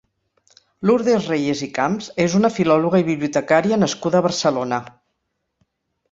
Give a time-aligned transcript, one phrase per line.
[0.89, 4.81] Lourdes Reyes i Camps és una filòloga i bibliotecària nascuda a Barcelona.